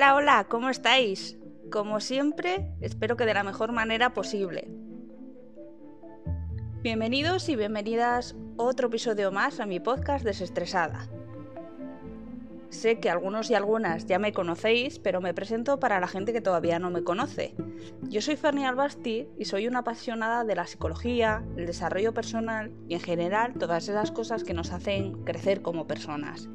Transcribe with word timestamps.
Hola, 0.00 0.14
hola, 0.14 0.46
¿cómo 0.48 0.70
estáis? 0.70 1.36
Como 1.70 2.00
siempre, 2.00 2.72
espero 2.80 3.18
que 3.18 3.26
de 3.26 3.34
la 3.34 3.44
mejor 3.44 3.72
manera 3.72 4.14
posible. 4.14 4.66
Bienvenidos 6.80 7.50
y 7.50 7.56
bienvenidas 7.56 8.34
otro 8.56 8.86
episodio 8.86 9.30
más 9.30 9.60
a 9.60 9.66
mi 9.66 9.78
podcast 9.78 10.24
Desestresada. 10.24 11.06
Sé 12.70 12.98
que 12.98 13.10
algunos 13.10 13.50
y 13.50 13.54
algunas 13.54 14.06
ya 14.06 14.18
me 14.18 14.32
conocéis, 14.32 14.98
pero 14.98 15.20
me 15.20 15.34
presento 15.34 15.78
para 15.78 16.00
la 16.00 16.08
gente 16.08 16.32
que 16.32 16.40
todavía 16.40 16.78
no 16.78 16.90
me 16.90 17.04
conoce. 17.04 17.54
Yo 18.08 18.22
soy 18.22 18.36
Fernie 18.36 18.64
Albasti 18.64 19.28
y 19.36 19.44
soy 19.44 19.68
una 19.68 19.80
apasionada 19.80 20.44
de 20.44 20.54
la 20.54 20.66
psicología, 20.66 21.44
el 21.58 21.66
desarrollo 21.66 22.14
personal 22.14 22.72
y 22.88 22.94
en 22.94 23.00
general 23.00 23.52
todas 23.58 23.86
esas 23.86 24.12
cosas 24.12 24.44
que 24.44 24.54
nos 24.54 24.72
hacen 24.72 25.24
crecer 25.24 25.60
como 25.60 25.86
personas. 25.86 26.48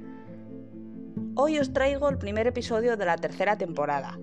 Hoy 1.37 1.59
os 1.59 1.73
traigo 1.73 2.07
el 2.07 2.17
primer 2.17 2.47
episodio 2.47 2.95
de 2.95 3.05
la 3.05 3.17
tercera 3.17 3.57
temporada. 3.57 4.17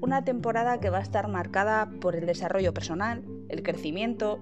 Una 0.00 0.22
temporada 0.22 0.78
que 0.78 0.88
va 0.88 0.98
a 0.98 1.02
estar 1.02 1.26
marcada 1.26 1.90
por 2.00 2.14
el 2.14 2.24
desarrollo 2.24 2.72
personal, 2.72 3.24
el 3.48 3.64
crecimiento, 3.64 4.38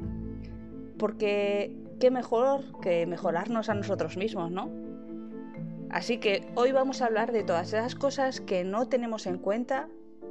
porque 0.98 1.74
qué 1.98 2.10
mejor 2.10 2.78
que 2.82 3.06
mejorarnos 3.06 3.70
a 3.70 3.74
nosotros 3.74 4.18
mismos, 4.18 4.50
¿no? 4.50 4.70
Así 5.88 6.18
que 6.18 6.52
hoy 6.56 6.72
vamos 6.72 7.00
a 7.00 7.06
hablar 7.06 7.32
de 7.32 7.42
todas 7.42 7.68
esas 7.68 7.94
cosas 7.94 8.42
que 8.42 8.64
no 8.64 8.90
tenemos 8.90 9.26
en 9.26 9.38
cuenta 9.38 9.88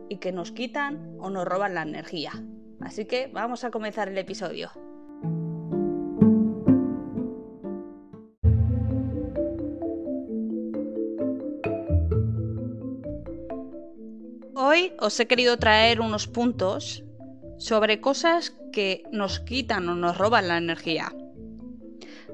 y 0.09 0.17
que 0.17 0.31
nos 0.31 0.51
quitan 0.51 1.17
o 1.19 1.31
nos 1.31 1.45
roban 1.45 1.73
la 1.73 1.81
energía. 1.81 2.33
Así 2.81 3.05
que 3.05 3.31
vamos 3.33 3.63
a 3.63 3.71
comenzar 3.71 4.09
el 4.09 4.17
episodio. 4.19 4.69
Hoy 14.69 14.91
os 14.99 15.17
he 15.17 15.27
querido 15.27 15.55
traer 15.55 16.01
unos 16.01 16.27
puntos 16.27 17.05
sobre 17.57 18.01
cosas 18.01 18.53
que 18.73 19.03
nos 19.13 19.39
quitan 19.39 19.87
o 19.87 19.95
nos 19.95 20.17
roban 20.17 20.49
la 20.49 20.57
energía. 20.57 21.15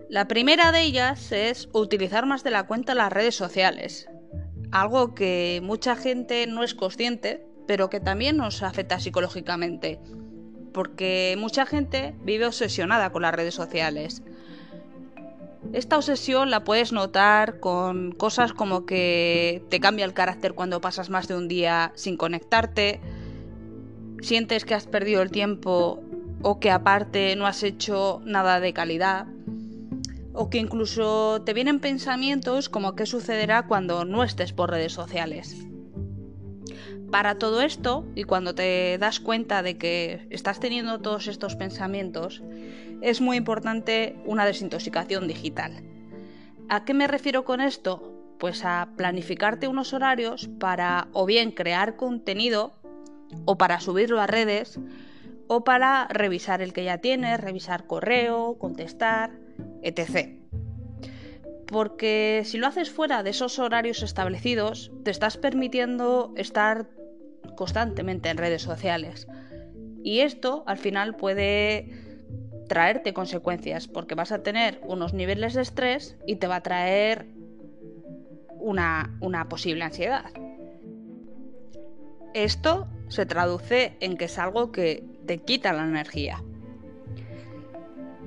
La 0.09 0.27
primera 0.27 0.71
de 0.71 0.81
ellas 0.81 1.31
es 1.31 1.69
utilizar 1.73 2.25
más 2.25 2.43
de 2.43 2.49
la 2.49 2.65
cuenta 2.65 2.95
las 2.95 3.13
redes 3.13 3.35
sociales, 3.35 4.07
algo 4.71 5.13
que 5.13 5.61
mucha 5.61 5.95
gente 5.95 6.47
no 6.47 6.63
es 6.63 6.73
consciente, 6.73 7.45
pero 7.67 7.91
que 7.91 7.99
también 7.99 8.37
nos 8.37 8.63
afecta 8.63 8.99
psicológicamente, 8.99 9.99
porque 10.73 11.35
mucha 11.37 11.67
gente 11.67 12.15
vive 12.23 12.47
obsesionada 12.47 13.11
con 13.11 13.21
las 13.21 13.35
redes 13.35 13.53
sociales. 13.53 14.23
Esta 15.73 15.97
obsesión 15.97 16.51
la 16.51 16.63
puedes 16.63 16.91
notar 16.91 17.59
con 17.59 18.11
cosas 18.11 18.53
como 18.53 18.85
que 18.85 19.65
te 19.69 19.79
cambia 19.79 20.05
el 20.05 20.13
carácter 20.13 20.53
cuando 20.53 20.81
pasas 20.81 21.09
más 21.09 21.27
de 21.27 21.35
un 21.35 21.47
día 21.47 21.91
sin 21.95 22.15
conectarte, 22.15 23.01
sientes 24.21 24.65
que 24.65 24.75
has 24.75 24.85
perdido 24.85 25.23
el 25.23 25.31
tiempo 25.31 26.03
o 26.43 26.59
que 26.59 26.69
aparte 26.69 27.35
no 27.35 27.47
has 27.47 27.63
hecho 27.63 28.21
nada 28.23 28.59
de 28.59 28.71
calidad 28.71 29.25
o 30.31 30.51
que 30.51 30.59
incluso 30.59 31.41
te 31.43 31.53
vienen 31.53 31.79
pensamientos 31.79 32.69
como 32.69 32.95
qué 32.95 33.07
sucederá 33.07 33.65
cuando 33.65 34.05
no 34.05 34.23
estés 34.23 34.53
por 34.53 34.69
redes 34.69 34.93
sociales. 34.93 35.57
Para 37.11 37.39
todo 37.39 37.61
esto, 37.61 38.05
y 38.15 38.23
cuando 38.23 38.55
te 38.55 38.97
das 38.99 39.19
cuenta 39.19 39.61
de 39.61 39.77
que 39.77 40.27
estás 40.31 40.59
teniendo 40.59 40.99
todos 40.99 41.27
estos 41.27 41.55
pensamientos, 41.55 42.41
es 43.03 43.19
muy 43.19 43.35
importante 43.35 44.15
una 44.25 44.45
desintoxicación 44.45 45.27
digital. 45.27 45.83
¿A 46.69 46.85
qué 46.85 46.93
me 46.93 47.05
refiero 47.05 47.43
con 47.43 47.59
esto? 47.59 48.35
Pues 48.39 48.63
a 48.63 48.89
planificarte 48.95 49.67
unos 49.67 49.93
horarios 49.93 50.49
para 50.57 51.09
o 51.11 51.25
bien 51.25 51.51
crear 51.51 51.97
contenido 51.97 52.73
o 53.43 53.57
para 53.57 53.81
subirlo 53.81 54.21
a 54.21 54.27
redes 54.27 54.79
o 55.47 55.65
para 55.65 56.07
revisar 56.07 56.61
el 56.61 56.71
que 56.71 56.85
ya 56.85 56.99
tienes, 56.99 57.41
revisar 57.41 57.87
correo, 57.87 58.57
contestar, 58.57 59.31
etc. 59.81 60.39
Porque 61.67 62.43
si 62.45 62.57
lo 62.57 62.67
haces 62.67 62.89
fuera 62.89 63.21
de 63.21 63.31
esos 63.31 63.59
horarios 63.59 64.01
establecidos, 64.01 64.93
te 65.03 65.11
estás 65.11 65.35
permitiendo 65.35 66.33
estar 66.37 66.89
constantemente 67.57 68.29
en 68.29 68.37
redes 68.37 68.61
sociales. 68.61 69.27
Y 70.05 70.19
esto 70.19 70.63
al 70.67 70.77
final 70.77 71.17
puede 71.17 72.02
traerte 72.73 73.13
consecuencias, 73.13 73.87
porque 73.87 74.15
vas 74.15 74.31
a 74.31 74.41
tener 74.41 74.81
unos 74.87 75.13
niveles 75.13 75.53
de 75.53 75.61
estrés 75.61 76.17
y 76.25 76.37
te 76.37 76.47
va 76.47 76.55
a 76.55 76.63
traer 76.63 77.27
una, 78.57 79.15
una 79.21 79.47
posible 79.47 79.83
ansiedad. 79.83 80.25
Esto 82.33 82.87
se 83.09 83.27
traduce 83.27 83.95
en 83.99 84.17
que 84.17 84.25
es 84.25 84.39
algo 84.39 84.71
que 84.71 85.03
te 85.27 85.37
quita 85.37 85.71
la 85.71 85.83
energía. 85.83 86.41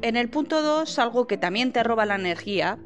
En 0.01 0.15
el 0.15 0.31
punto 0.31 0.63
2, 0.63 0.97
algo 1.01 1.27
que 1.27 1.39
también 1.39 1.73
te 1.73 1.83
roba 1.83 2.07
la 2.07 2.15
energía 2.15 2.79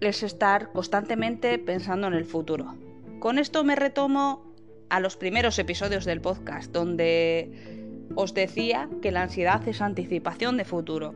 es 0.00 0.22
estar 0.22 0.70
constantemente 0.70 1.58
pensando 1.58 2.06
en 2.06 2.14
el 2.14 2.24
futuro. 2.24 2.76
Con 3.18 3.40
esto 3.40 3.64
me 3.64 3.74
retomo 3.74 4.54
a 4.90 5.00
los 5.00 5.16
primeros 5.16 5.58
episodios 5.58 6.04
del 6.04 6.20
podcast, 6.20 6.70
donde 6.70 7.79
os 8.14 8.34
decía 8.34 8.88
que 9.02 9.12
la 9.12 9.22
ansiedad 9.22 9.66
es 9.68 9.80
anticipación 9.80 10.56
de 10.56 10.64
futuro. 10.64 11.14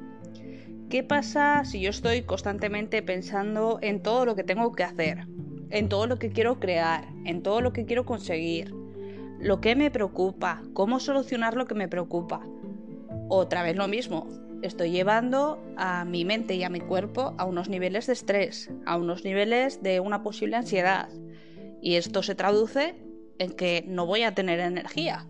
¿Qué 0.89 1.03
pasa 1.03 1.65
si 1.65 1.81
yo 1.81 1.91
estoy 1.91 2.23
constantemente 2.23 3.03
pensando 3.03 3.79
en 3.83 4.03
todo 4.03 4.25
lo 4.25 4.37
que 4.37 4.45
tengo 4.45 4.73
que 4.73 4.85
hacer, 4.85 5.27
en 5.71 5.89
todo 5.89 6.07
lo 6.07 6.19
que 6.19 6.31
quiero 6.31 6.61
crear, 6.61 7.09
en 7.25 7.43
todo 7.43 7.61
lo 7.61 7.73
que 7.73 7.85
quiero 7.85 8.05
conseguir, 8.05 8.73
lo 9.41 9.61
que 9.61 9.75
me 9.75 9.91
preocupa, 9.91 10.63
cómo 10.73 11.01
solucionar 11.01 11.57
lo 11.57 11.67
que 11.67 11.75
me 11.75 11.89
preocupa? 11.89 12.47
Otra 13.29 13.63
vez 13.63 13.77
lo 13.77 13.89
mismo, 13.89 14.29
estoy 14.63 14.91
llevando 14.91 15.63
a 15.77 16.05
mi 16.05 16.25
mente 16.25 16.55
y 16.55 16.63
a 16.63 16.71
mi 16.71 16.81
cuerpo 16.81 17.35
a 17.39 17.45
unos 17.45 17.69
niveles 17.69 18.07
de 18.07 18.13
estrés, 18.13 18.71
a 18.87 18.97
unos 18.97 19.25
niveles 19.25 19.83
de 19.83 20.01
una 20.01 20.23
posible 20.23 20.57
ansiedad. 20.57 21.09
Y 21.83 21.97
esto 21.97 22.23
se 22.23 22.35
traduce 22.35 22.95
en 23.39 23.53
que 23.53 23.85
no 23.87 24.07
voy 24.07 24.23
a 24.23 24.35
tener 24.35 24.61
energía. 24.61 25.27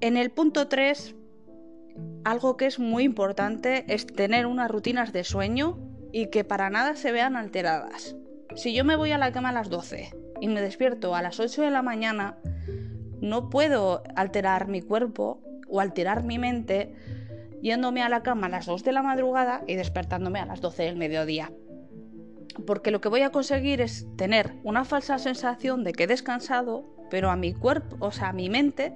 En 0.00 0.16
el 0.16 0.30
punto 0.30 0.68
3, 0.68 1.16
algo 2.24 2.56
que 2.56 2.66
es 2.66 2.78
muy 2.78 3.02
importante 3.02 3.84
es 3.88 4.06
tener 4.06 4.46
unas 4.46 4.70
rutinas 4.70 5.12
de 5.12 5.24
sueño 5.24 5.76
y 6.12 6.26
que 6.26 6.44
para 6.44 6.70
nada 6.70 6.94
se 6.94 7.10
vean 7.10 7.34
alteradas. 7.34 8.14
Si 8.54 8.72
yo 8.72 8.84
me 8.84 8.94
voy 8.94 9.10
a 9.10 9.18
la 9.18 9.32
cama 9.32 9.48
a 9.48 9.52
las 9.52 9.70
12 9.70 10.12
y 10.40 10.46
me 10.46 10.60
despierto 10.60 11.16
a 11.16 11.22
las 11.22 11.40
8 11.40 11.62
de 11.62 11.70
la 11.72 11.82
mañana, 11.82 12.38
no 13.20 13.50
puedo 13.50 14.04
alterar 14.14 14.68
mi 14.68 14.82
cuerpo 14.82 15.42
o 15.68 15.80
alterar 15.80 16.22
mi 16.22 16.38
mente 16.38 16.94
yéndome 17.60 18.02
a 18.02 18.08
la 18.08 18.22
cama 18.22 18.46
a 18.46 18.50
las 18.50 18.66
2 18.66 18.84
de 18.84 18.92
la 18.92 19.02
madrugada 19.02 19.64
y 19.66 19.74
despertándome 19.74 20.38
a 20.38 20.46
las 20.46 20.60
12 20.60 20.84
del 20.84 20.96
mediodía. 20.96 21.50
Porque 22.68 22.92
lo 22.92 23.00
que 23.00 23.08
voy 23.08 23.22
a 23.22 23.30
conseguir 23.30 23.80
es 23.80 24.06
tener 24.16 24.54
una 24.62 24.84
falsa 24.84 25.18
sensación 25.18 25.82
de 25.82 25.92
que 25.92 26.04
he 26.04 26.06
descansado, 26.06 26.84
pero 27.10 27.30
a 27.30 27.36
mi 27.36 27.52
cuerpo, 27.52 27.96
o 27.98 28.12
sea, 28.12 28.28
a 28.28 28.32
mi 28.32 28.48
mente, 28.48 28.94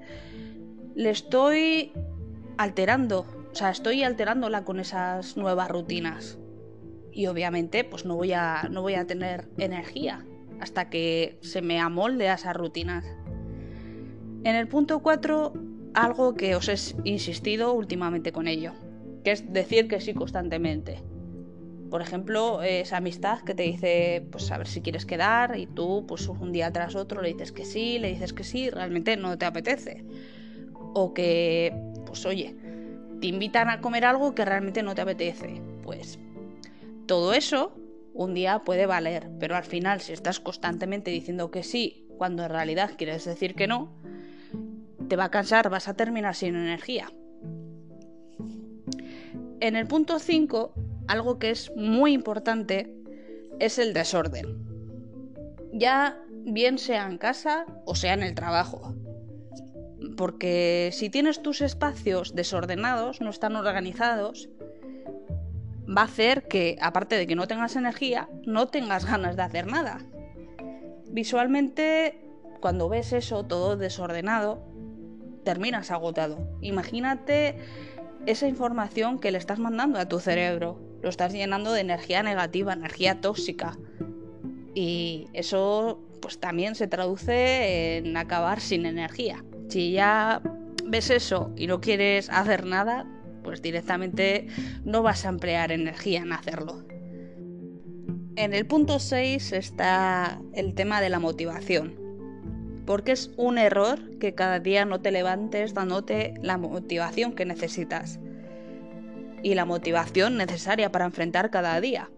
le 0.94 1.10
estoy 1.10 1.92
alterando, 2.56 3.26
o 3.50 3.54
sea, 3.54 3.70
estoy 3.70 4.02
alterándola 4.02 4.64
con 4.64 4.80
esas 4.80 5.36
nuevas 5.36 5.70
rutinas. 5.70 6.38
Y 7.12 7.26
obviamente, 7.26 7.84
pues 7.84 8.04
no 8.04 8.16
voy 8.16 8.32
a, 8.32 8.68
no 8.70 8.82
voy 8.82 8.94
a 8.94 9.06
tener 9.06 9.48
energía 9.58 10.24
hasta 10.60 10.88
que 10.88 11.38
se 11.42 11.60
me 11.60 11.80
amolde 11.80 12.28
a 12.28 12.34
esas 12.34 12.56
rutinas. 12.56 13.04
En 14.44 14.56
el 14.56 14.68
punto 14.68 15.00
4 15.00 15.52
algo 15.94 16.34
que 16.34 16.56
os 16.56 16.68
he 16.68 16.76
insistido 17.04 17.72
últimamente 17.72 18.32
con 18.32 18.48
ello, 18.48 18.72
que 19.24 19.32
es 19.32 19.52
decir 19.52 19.88
que 19.88 20.00
sí 20.00 20.14
constantemente. 20.14 21.02
Por 21.90 22.00
ejemplo, 22.00 22.62
esa 22.62 22.96
amistad 22.96 23.40
que 23.42 23.54
te 23.54 23.64
dice, 23.64 24.26
pues 24.30 24.50
a 24.50 24.56
ver 24.56 24.66
si 24.66 24.80
quieres 24.80 25.04
quedar 25.04 25.58
y 25.58 25.66
tú, 25.66 26.06
pues 26.08 26.26
un 26.28 26.50
día 26.50 26.72
tras 26.72 26.94
otro 26.94 27.20
le 27.20 27.28
dices 27.28 27.52
que 27.52 27.66
sí, 27.66 27.98
le 27.98 28.08
dices 28.08 28.32
que 28.32 28.44
sí, 28.44 28.70
realmente 28.70 29.16
no 29.16 29.36
te 29.36 29.44
apetece. 29.44 30.04
O 30.94 31.14
que, 31.14 31.74
pues 32.06 32.26
oye, 32.26 32.54
te 33.20 33.26
invitan 33.28 33.68
a 33.70 33.80
comer 33.80 34.04
algo 34.04 34.34
que 34.34 34.44
realmente 34.44 34.82
no 34.82 34.94
te 34.94 35.02
apetece. 35.02 35.62
Pues 35.82 36.18
todo 37.06 37.32
eso 37.32 37.72
un 38.14 38.34
día 38.34 38.60
puede 38.60 38.86
valer, 38.86 39.30
pero 39.38 39.56
al 39.56 39.64
final 39.64 40.00
si 40.00 40.12
estás 40.12 40.40
constantemente 40.40 41.10
diciendo 41.10 41.50
que 41.50 41.62
sí 41.62 42.06
cuando 42.18 42.44
en 42.44 42.50
realidad 42.50 42.92
quieres 42.96 43.24
decir 43.24 43.54
que 43.54 43.66
no, 43.66 43.92
te 45.08 45.16
va 45.16 45.24
a 45.24 45.30
cansar, 45.30 45.70
vas 45.70 45.88
a 45.88 45.94
terminar 45.94 46.34
sin 46.34 46.54
energía. 46.54 47.10
En 49.60 49.76
el 49.76 49.86
punto 49.86 50.18
5, 50.18 50.74
algo 51.08 51.38
que 51.38 51.50
es 51.50 51.72
muy 51.76 52.12
importante 52.12 52.94
es 53.58 53.78
el 53.78 53.92
desorden. 53.92 54.66
Ya 55.72 56.20
bien 56.44 56.78
sea 56.78 57.06
en 57.06 57.18
casa 57.18 57.66
o 57.86 57.94
sea 57.94 58.14
en 58.14 58.22
el 58.22 58.34
trabajo. 58.34 58.94
Porque 60.16 60.90
si 60.92 61.10
tienes 61.10 61.42
tus 61.42 61.60
espacios 61.60 62.34
desordenados, 62.34 63.20
no 63.20 63.30
están 63.30 63.56
organizados, 63.56 64.48
va 65.88 66.02
a 66.02 66.06
hacer 66.06 66.48
que, 66.48 66.76
aparte 66.80 67.16
de 67.16 67.26
que 67.26 67.36
no 67.36 67.46
tengas 67.46 67.76
energía, 67.76 68.28
no 68.44 68.68
tengas 68.68 69.04
ganas 69.04 69.36
de 69.36 69.42
hacer 69.42 69.66
nada. 69.66 69.98
Visualmente 71.10 72.22
cuando 72.60 72.88
ves 72.88 73.12
eso 73.12 73.44
todo 73.44 73.76
desordenado, 73.76 74.62
terminas 75.44 75.90
agotado. 75.90 76.38
Imagínate 76.60 77.56
esa 78.24 78.46
información 78.46 79.18
que 79.18 79.32
le 79.32 79.38
estás 79.38 79.58
mandando 79.58 79.98
a 79.98 80.08
tu 80.08 80.20
cerebro. 80.20 80.80
Lo 81.02 81.08
estás 81.08 81.32
llenando 81.32 81.72
de 81.72 81.80
energía 81.80 82.22
negativa, 82.22 82.72
energía 82.72 83.20
tóxica. 83.20 83.76
Y 84.74 85.26
eso 85.32 86.00
pues 86.20 86.38
también 86.38 86.76
se 86.76 86.86
traduce 86.86 87.98
en 87.98 88.16
acabar 88.16 88.60
sin 88.60 88.86
energía. 88.86 89.44
Si 89.72 89.90
ya 89.92 90.42
ves 90.84 91.08
eso 91.08 91.50
y 91.56 91.66
no 91.66 91.80
quieres 91.80 92.28
hacer 92.28 92.66
nada, 92.66 93.06
pues 93.42 93.62
directamente 93.62 94.46
no 94.84 95.02
vas 95.02 95.24
a 95.24 95.30
emplear 95.30 95.72
energía 95.72 96.20
en 96.20 96.34
hacerlo. 96.34 96.84
En 98.36 98.52
el 98.52 98.66
punto 98.66 98.98
6 98.98 99.52
está 99.52 100.42
el 100.52 100.74
tema 100.74 101.00
de 101.00 101.08
la 101.08 101.20
motivación. 101.20 101.94
Porque 102.84 103.12
es 103.12 103.30
un 103.38 103.56
error 103.56 104.18
que 104.18 104.34
cada 104.34 104.60
día 104.60 104.84
no 104.84 105.00
te 105.00 105.10
levantes 105.10 105.72
dándote 105.72 106.34
la 106.42 106.58
motivación 106.58 107.32
que 107.32 107.46
necesitas. 107.46 108.20
Y 109.42 109.54
la 109.54 109.64
motivación 109.64 110.36
necesaria 110.36 110.92
para 110.92 111.06
enfrentar 111.06 111.50
cada 111.50 111.80
día. 111.80 112.10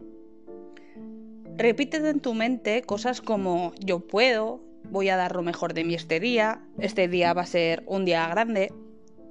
Repítete 1.57 2.09
en 2.09 2.19
tu 2.19 2.35
mente 2.35 2.83
cosas 2.83 3.21
como 3.21 3.73
yo 3.79 4.01
puedo, 4.01 4.74
voy 4.95 5.09
a 5.09 5.17
dar 5.17 5.35
lo 5.35 5.43
mejor 5.43 5.75
de 5.75 5.83
mí 5.83 5.95
este 5.95 6.21
día, 6.21 6.63
este 6.79 7.09
día 7.09 7.35
va 7.35 7.43
a 7.43 7.47
ser 7.47 7.83
un 7.87 8.05
día 8.05 8.29
grande. 8.29 8.73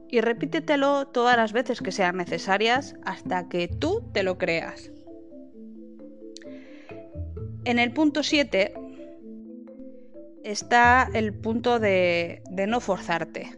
Y 0.09 0.19
repítetelo 0.19 1.07
todas 1.07 1.37
las 1.37 1.53
veces 1.53 1.81
que 1.81 1.93
sean 1.93 2.17
necesarias 2.17 2.95
hasta 3.05 3.47
que 3.47 3.69
tú 3.69 4.03
te 4.13 4.23
lo 4.23 4.37
creas. 4.37 4.91
En 7.63 7.79
el 7.79 7.93
punto 7.93 8.23
7 8.23 8.73
está 10.43 11.09
el 11.13 11.33
punto 11.33 11.79
de, 11.79 12.43
no 12.67 12.81
forzarte. 12.81 13.57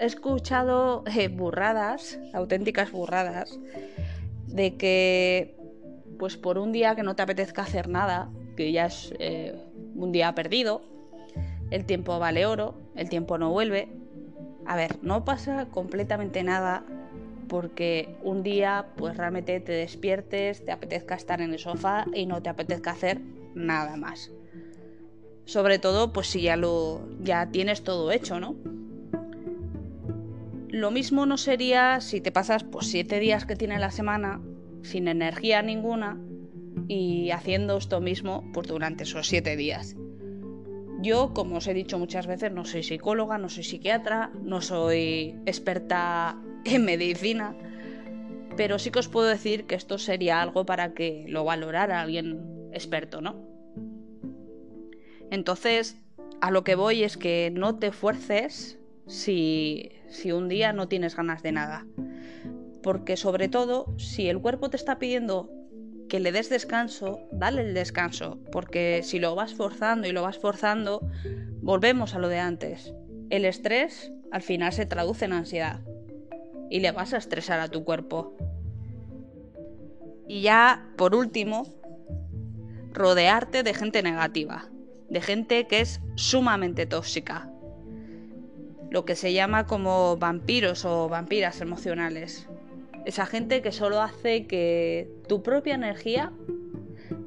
He 0.00 0.06
escuchado 0.06 1.04
eh, 1.06 1.28
burradas, 1.28 2.18
auténticas 2.34 2.90
burradas, 2.90 3.58
de 4.48 4.76
que 4.76 5.56
pues 6.18 6.36
por 6.36 6.58
un 6.58 6.72
día 6.72 6.96
que 6.96 7.04
no 7.04 7.14
te 7.14 7.22
apetezca 7.22 7.62
hacer 7.62 7.88
nada, 7.88 8.28
que 8.56 8.72
ya 8.72 8.86
es 8.86 9.14
eh, 9.20 9.54
un 9.94 10.10
día 10.10 10.34
perdido, 10.34 10.97
el 11.70 11.84
tiempo 11.84 12.18
vale 12.18 12.46
oro, 12.46 12.74
el 12.96 13.08
tiempo 13.08 13.38
no 13.38 13.50
vuelve. 13.50 13.88
A 14.66 14.76
ver, 14.76 14.98
no 15.02 15.24
pasa 15.24 15.66
completamente 15.70 16.42
nada 16.42 16.84
porque 17.48 18.16
un 18.22 18.42
día 18.42 18.88
pues 18.96 19.16
realmente 19.16 19.58
te 19.60 19.72
despiertes, 19.72 20.64
te 20.64 20.72
apetezca 20.72 21.14
estar 21.14 21.40
en 21.40 21.52
el 21.52 21.58
sofá 21.58 22.06
y 22.14 22.26
no 22.26 22.42
te 22.42 22.50
apetezca 22.50 22.90
hacer 22.90 23.20
nada 23.54 23.96
más. 23.96 24.30
Sobre 25.46 25.78
todo 25.78 26.12
pues 26.12 26.26
si 26.28 26.42
ya 26.42 26.56
lo 26.56 27.08
ya 27.20 27.50
tienes 27.50 27.82
todo 27.82 28.12
hecho, 28.12 28.38
¿no? 28.38 28.56
Lo 30.68 30.90
mismo 30.90 31.24
no 31.24 31.38
sería 31.38 32.02
si 32.02 32.20
te 32.20 32.30
pasas 32.30 32.62
pues 32.64 32.86
siete 32.88 33.18
días 33.18 33.46
que 33.46 33.56
tiene 33.56 33.78
la 33.78 33.90
semana 33.90 34.42
sin 34.82 35.08
energía 35.08 35.62
ninguna 35.62 36.20
y 36.86 37.30
haciendo 37.30 37.78
esto 37.78 38.00
mismo 38.00 38.44
por 38.52 38.66
durante 38.66 39.04
esos 39.04 39.26
siete 39.26 39.56
días. 39.56 39.96
Yo, 41.00 41.32
como 41.32 41.56
os 41.56 41.66
he 41.66 41.74
dicho 41.74 41.98
muchas 41.98 42.26
veces, 42.26 42.52
no 42.52 42.64
soy 42.64 42.82
psicóloga, 42.82 43.38
no 43.38 43.48
soy 43.48 43.64
psiquiatra, 43.64 44.30
no 44.42 44.60
soy 44.60 45.36
experta 45.46 46.36
en 46.64 46.84
medicina, 46.84 47.56
pero 48.56 48.78
sí 48.78 48.90
que 48.90 48.98
os 48.98 49.08
puedo 49.08 49.28
decir 49.28 49.66
que 49.66 49.76
esto 49.76 49.98
sería 49.98 50.42
algo 50.42 50.66
para 50.66 50.94
que 50.94 51.24
lo 51.28 51.44
valorara 51.44 52.00
alguien 52.00 52.70
experto, 52.72 53.20
¿no? 53.20 53.36
Entonces, 55.30 56.00
a 56.40 56.50
lo 56.50 56.64
que 56.64 56.74
voy 56.74 57.04
es 57.04 57.16
que 57.16 57.52
no 57.54 57.78
te 57.78 57.92
fuerces 57.92 58.78
si, 59.06 59.92
si 60.08 60.32
un 60.32 60.48
día 60.48 60.72
no 60.72 60.88
tienes 60.88 61.14
ganas 61.14 61.42
de 61.42 61.52
nada 61.52 61.86
porque 62.82 63.16
sobre 63.16 63.48
todo, 63.48 63.92
si 63.98 64.28
el 64.28 64.40
cuerpo 64.40 64.70
te 64.70 64.76
está 64.76 64.98
pidiendo 64.98 65.50
que 66.08 66.20
le 66.20 66.32
des 66.32 66.48
descanso, 66.48 67.20
dale 67.30 67.62
el 67.62 67.74
descanso, 67.74 68.38
porque 68.50 69.02
si 69.02 69.18
lo 69.18 69.34
vas 69.34 69.54
forzando 69.54 70.08
y 70.08 70.12
lo 70.12 70.22
vas 70.22 70.38
forzando, 70.38 71.00
volvemos 71.60 72.14
a 72.14 72.18
lo 72.18 72.28
de 72.28 72.38
antes. 72.38 72.94
El 73.30 73.44
estrés 73.44 74.10
al 74.30 74.42
final 74.42 74.72
se 74.72 74.86
traduce 74.86 75.26
en 75.26 75.32
ansiedad 75.32 75.80
y 76.70 76.80
le 76.80 76.92
vas 76.92 77.12
a 77.12 77.18
estresar 77.18 77.60
a 77.60 77.68
tu 77.68 77.84
cuerpo. 77.84 78.36
Y 80.26 80.42
ya, 80.42 80.90
por 80.96 81.14
último, 81.14 81.74
rodearte 82.92 83.62
de 83.62 83.74
gente 83.74 84.02
negativa, 84.02 84.68
de 85.08 85.20
gente 85.20 85.66
que 85.66 85.80
es 85.80 86.00
sumamente 86.16 86.86
tóxica, 86.86 87.50
lo 88.90 89.04
que 89.04 89.16
se 89.16 89.32
llama 89.32 89.66
como 89.66 90.16
vampiros 90.16 90.84
o 90.84 91.08
vampiras 91.08 91.60
emocionales. 91.60 92.48
Esa 93.04 93.26
gente 93.26 93.62
que 93.62 93.72
solo 93.72 94.02
hace 94.02 94.46
que 94.46 95.10
tu 95.28 95.42
propia 95.42 95.74
energía 95.74 96.32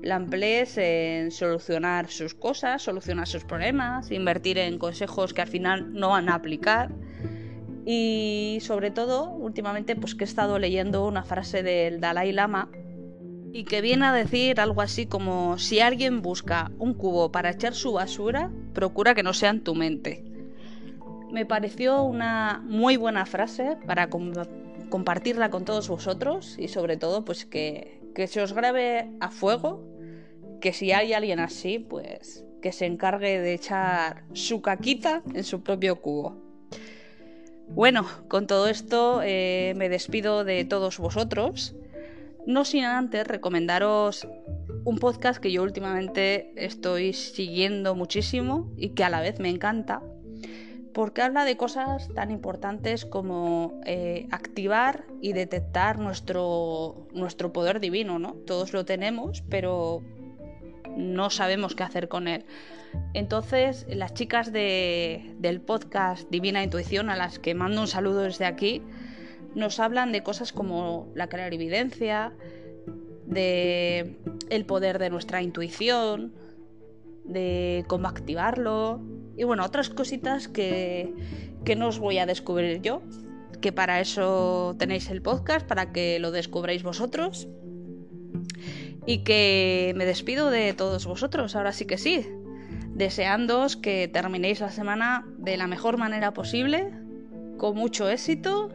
la 0.02 0.16
emplees 0.16 0.78
en 0.78 1.32
solucionar 1.32 2.10
sus 2.10 2.34
cosas, 2.34 2.82
solucionar 2.82 3.28
sus 3.28 3.44
problemas, 3.44 4.12
invertir 4.12 4.58
en 4.58 4.78
consejos 4.80 5.34
que 5.34 5.42
al 5.42 5.48
final 5.48 5.94
no 5.94 6.10
van 6.10 6.30
a 6.30 6.36
aplicar. 6.36 6.92
Y 7.86 8.60
sobre 8.62 8.92
todo, 8.92 9.30
últimamente, 9.32 9.96
pues 9.96 10.16
que 10.16 10.24
he 10.24 10.28
estado 10.28 10.60
leyendo 10.60 11.06
una 11.08 11.24
frase 11.24 11.64
del 11.64 12.00
Dalai 12.00 12.32
Lama 12.32 12.70
y 13.54 13.64
que 13.66 13.82
viene 13.82 14.06
a 14.06 14.14
decir 14.14 14.60
algo 14.60 14.82
así 14.82 15.06
como 15.06 15.58
si 15.58 15.80
alguien 15.80 16.22
busca 16.22 16.72
un 16.78 16.94
cubo 16.94 17.32
para 17.32 17.52
echar 17.52 17.74
su 17.74 17.94
basura, 17.94 18.52
procura 18.74 19.14
que 19.14 19.24
no 19.24 19.34
sea 19.34 19.50
en 19.50 19.64
tu 19.64 19.76
mente. 19.76 20.24
Me 21.32 21.46
pareció 21.46 22.04
una 22.04 22.62
muy 22.64 22.98
buena 22.98 23.26
frase 23.26 23.78
para 23.86 24.10
compartirla 24.92 25.50
con 25.50 25.66
todos 25.66 25.90
vosotros 25.90 26.58
y 26.60 26.68
sobre 26.68 26.98
todo 26.98 27.26
pues 27.26 27.46
que, 27.46 28.00
que 28.14 28.28
se 28.28 28.44
os 28.44 28.54
grabe 28.54 29.10
a 29.20 29.32
fuego, 29.32 29.84
que 30.60 30.74
si 30.74 30.92
hay 30.92 31.14
alguien 31.14 31.40
así 31.40 31.80
pues 31.80 32.46
que 32.62 32.72
se 32.72 32.86
encargue 32.86 33.40
de 33.40 33.56
echar 33.56 34.24
su 34.34 34.62
caquita 34.62 35.24
en 35.34 35.44
su 35.44 35.64
propio 35.64 35.96
cubo. 36.00 36.38
Bueno, 37.70 38.06
con 38.28 38.48
todo 38.48 38.68
esto 38.68 39.22
eh, 39.24 39.74
me 39.78 39.90
despido 39.90 40.44
de 40.44 40.66
todos 40.66 41.00
vosotros. 41.00 41.74
No 42.46 42.66
sin 42.66 42.84
antes 42.84 43.26
recomendaros 43.26 44.28
un 44.84 44.98
podcast 44.98 45.42
que 45.42 45.52
yo 45.52 45.64
últimamente 45.64 46.52
estoy 46.56 47.14
siguiendo 47.14 47.96
muchísimo 47.96 48.72
y 48.78 48.90
que 48.90 49.04
a 49.04 49.10
la 49.10 49.22
vez 49.22 49.40
me 49.40 49.50
encanta, 49.50 50.02
porque 50.94 51.22
habla 51.22 51.46
de 51.46 51.58
cosas 51.58 52.10
tan 52.14 52.32
importantes 52.32 53.06
como 53.06 53.80
eh, 53.86 54.28
activar 54.32 55.06
y 55.22 55.34
detectar 55.34 56.00
nuestro, 56.00 57.08
nuestro 57.14 57.54
poder 57.54 57.80
divino, 57.80 58.20
¿no? 58.20 58.34
Todos 58.34 58.74
lo 58.74 58.86
tenemos, 58.86 59.44
pero 59.50 60.02
no 60.96 61.30
sabemos 61.30 61.76
qué 61.76 61.84
hacer 61.84 62.08
con 62.08 62.28
él. 62.28 62.46
Entonces, 63.14 63.86
las 63.90 64.14
chicas 64.14 64.52
del 64.52 65.62
podcast 65.66 66.30
Divina 66.30 66.64
Intuición, 66.64 67.10
a 67.10 67.16
las 67.16 67.40
que 67.40 67.56
mando 67.56 67.82
un 67.82 67.88
saludo 67.88 68.22
desde 68.22 68.46
aquí, 68.46 68.82
nos 69.56 69.80
hablan 69.80 70.12
de 70.12 70.24
cosas 70.24 70.52
como 70.52 71.08
la 71.16 71.28
clarividencia, 71.28 72.34
de 73.26 74.18
el 74.50 74.66
poder 74.66 75.00
de 75.00 75.10
nuestra 75.10 75.42
intuición, 75.42 76.34
de 77.24 77.86
cómo 77.88 78.10
activarlo 78.10 79.00
y 79.38 79.44
bueno, 79.44 79.64
otras 79.66 79.90
cositas 79.90 80.48
que, 80.48 81.14
que 81.66 81.76
no 81.76 81.88
os 81.88 82.00
voy 82.00 82.18
a 82.18 82.26
descubrir 82.26 82.82
yo, 82.82 83.02
que 83.62 83.72
para 83.72 84.00
eso 84.00 84.76
tenéis 84.78 85.10
el 85.10 85.22
podcast, 85.22 85.66
para 85.68 85.92
que 85.92 86.20
lo 86.20 86.32
descubráis 86.32 86.84
vosotros. 86.84 87.48
Y 89.06 89.20
que 89.20 89.94
me 89.96 90.06
despido 90.06 90.52
de 90.52 90.74
todos 90.74 91.06
vosotros, 91.06 91.56
ahora 91.56 91.72
sí 91.72 91.86
que 91.86 91.98
sí, 91.98 92.26
deseándoos 92.94 93.76
que 93.76 94.08
terminéis 94.08 94.60
la 94.60 94.70
semana 94.72 95.26
de 95.38 95.58
la 95.58 95.68
mejor 95.68 95.98
manera 95.98 96.34
posible, 96.34 96.92
con 97.58 97.76
mucho 97.76 98.10
éxito, 98.10 98.70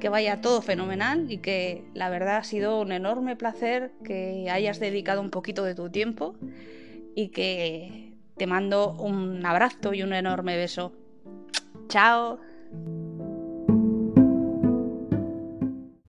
que 0.00 0.08
vaya 0.08 0.40
todo 0.40 0.62
fenomenal 0.62 1.30
y 1.30 1.38
que 1.38 1.84
la 1.94 2.10
verdad 2.10 2.38
ha 2.38 2.44
sido 2.44 2.80
un 2.80 2.90
enorme 2.90 3.36
placer 3.36 3.92
que 4.02 4.50
hayas 4.50 4.80
dedicado 4.80 5.20
un 5.20 5.30
poquito 5.30 5.62
de 5.62 5.76
tu 5.76 5.90
tiempo 5.90 6.34
y 7.14 7.28
que 7.28 8.11
te 8.36 8.46
mando 8.46 8.92
un 8.94 9.44
abrazo 9.44 9.94
y 9.94 10.02
un 10.02 10.12
enorme 10.12 10.56
beso. 10.56 10.92
Chao. 11.88 12.38